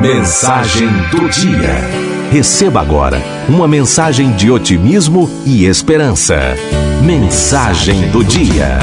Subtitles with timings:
[0.00, 1.74] Mensagem do dia.
[2.32, 6.38] Receba agora uma mensagem de otimismo e esperança.
[7.04, 8.78] Mensagem do dia.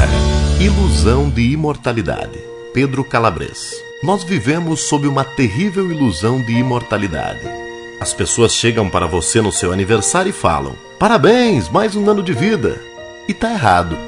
[0.60, 2.38] Ilusão de imortalidade.
[2.72, 3.74] Pedro Calabres.
[4.00, 7.42] Nós vivemos sob uma terrível ilusão de imortalidade.
[8.00, 12.32] As pessoas chegam para você no seu aniversário e falam: Parabéns, mais um ano de
[12.32, 12.80] vida.
[13.26, 13.98] E tá errado.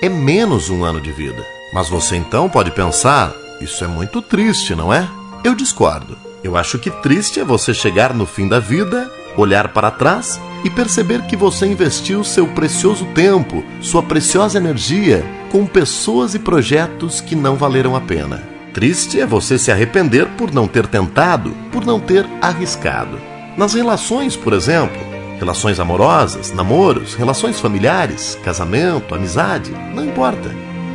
[0.00, 1.44] É menos um ano de vida.
[1.72, 5.08] Mas você então pode pensar: Isso é muito triste, não é?
[5.42, 6.29] Eu discordo.
[6.42, 10.70] Eu acho que triste é você chegar no fim da vida, olhar para trás e
[10.70, 17.36] perceber que você investiu seu precioso tempo, sua preciosa energia com pessoas e projetos que
[17.36, 18.42] não valeram a pena.
[18.72, 23.20] Triste é você se arrepender por não ter tentado, por não ter arriscado.
[23.56, 24.98] Nas relações, por exemplo,
[25.38, 30.50] relações amorosas, namoros, relações familiares, casamento, amizade, não importa.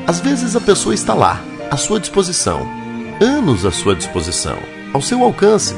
[0.08, 1.39] Às vezes a pessoa está lá,
[1.70, 2.67] à sua disposição,
[3.22, 5.76] anos à sua disposição ao seu alcance.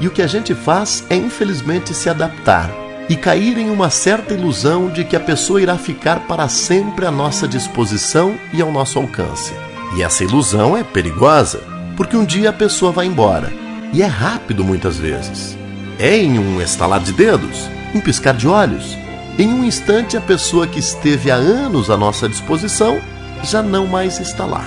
[0.00, 2.70] E o que a gente faz é, infelizmente, se adaptar
[3.08, 7.10] e cair em uma certa ilusão de que a pessoa irá ficar para sempre à
[7.10, 9.52] nossa disposição e ao nosso alcance.
[9.96, 11.62] E essa ilusão é perigosa,
[11.96, 13.52] porque um dia a pessoa vai embora.
[13.92, 15.58] E é rápido muitas vezes.
[15.98, 18.96] É em um estalar de dedos, um piscar de olhos.
[19.38, 23.00] Em um instante, a pessoa que esteve há anos à nossa disposição
[23.42, 24.64] já não mais está lá.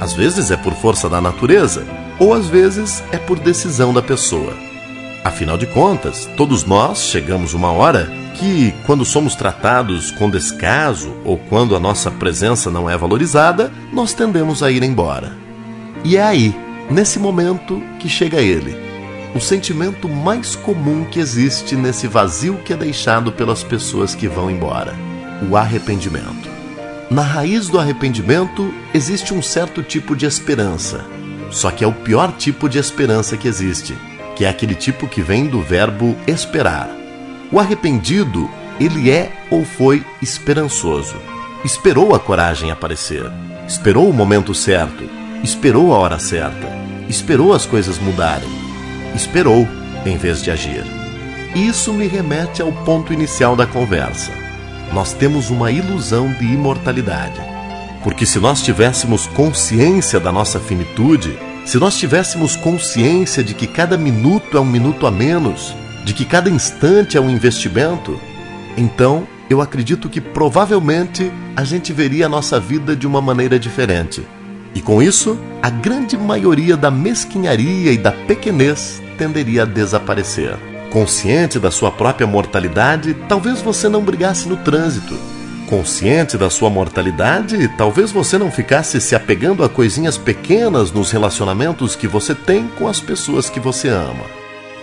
[0.00, 1.84] Às vezes é por força da natureza,
[2.18, 4.54] ou às vezes é por decisão da pessoa.
[5.24, 11.36] Afinal de contas, todos nós chegamos uma hora que, quando somos tratados com descaso ou
[11.36, 15.32] quando a nossa presença não é valorizada, nós tendemos a ir embora.
[16.04, 16.54] E é aí,
[16.88, 18.76] nesse momento, que chega ele,
[19.34, 24.50] o sentimento mais comum que existe nesse vazio que é deixado pelas pessoas que vão
[24.50, 24.94] embora:
[25.50, 26.48] o arrependimento.
[27.10, 31.17] Na raiz do arrependimento existe um certo tipo de esperança
[31.50, 33.96] só que é o pior tipo de esperança que existe,
[34.36, 36.88] que é aquele tipo que vem do verbo esperar.
[37.50, 41.16] O arrependido, ele é ou foi esperançoso.
[41.64, 43.24] Esperou a coragem aparecer,
[43.66, 45.08] esperou o momento certo,
[45.42, 46.68] esperou a hora certa,
[47.08, 48.48] esperou as coisas mudarem,
[49.14, 49.66] esperou
[50.06, 50.84] em vez de agir.
[51.54, 54.30] Isso me remete ao ponto inicial da conversa.
[54.92, 57.57] Nós temos uma ilusão de imortalidade
[58.02, 63.96] porque se nós tivéssemos consciência da nossa finitude, se nós tivéssemos consciência de que cada
[63.96, 68.18] minuto é um minuto a menos, de que cada instante é um investimento,
[68.76, 74.26] então eu acredito que provavelmente a gente veria a nossa vida de uma maneira diferente.
[74.74, 80.56] E com isso, a grande maioria da mesquinharia e da pequenez tenderia a desaparecer.
[80.90, 85.14] Consciente da sua própria mortalidade, talvez você não brigasse no trânsito,
[85.68, 91.94] Consciente da sua mortalidade, talvez você não ficasse se apegando a coisinhas pequenas nos relacionamentos
[91.94, 94.24] que você tem com as pessoas que você ama.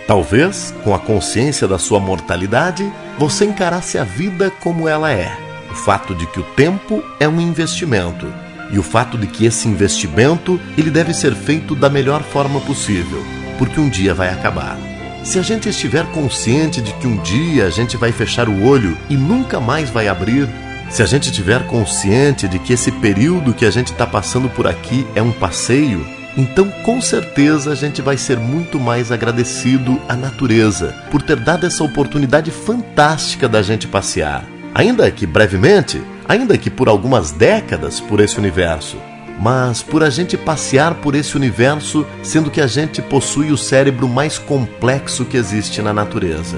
[0.05, 2.87] Talvez, com a consciência da sua mortalidade,
[3.17, 5.35] você encarasse a vida como ela é.
[5.71, 8.31] O fato de que o tempo é um investimento
[8.71, 13.25] e o fato de que esse investimento ele deve ser feito da melhor forma possível,
[13.57, 14.77] porque um dia vai acabar.
[15.23, 18.95] Se a gente estiver consciente de que um dia a gente vai fechar o olho
[19.09, 20.47] e nunca mais vai abrir,
[20.89, 24.67] se a gente tiver consciente de que esse período que a gente está passando por
[24.67, 26.05] aqui é um passeio,
[26.37, 31.65] então com certeza a gente vai ser muito mais agradecido à natureza por ter dado
[31.65, 34.45] essa oportunidade fantástica da gente passear.
[34.73, 38.97] Ainda que brevemente, ainda que por algumas décadas por esse universo,
[39.39, 44.07] mas por a gente passear por esse universo, sendo que a gente possui o cérebro
[44.07, 46.57] mais complexo que existe na natureza.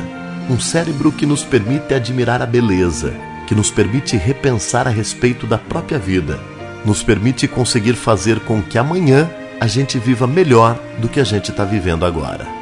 [0.50, 3.14] Um cérebro que nos permite admirar a beleza,
[3.48, 6.40] que nos permite repensar a respeito da própria vida,
[6.86, 11.50] nos permite conseguir fazer com que amanhã a gente viva melhor do que a gente
[11.50, 12.57] está vivendo agora.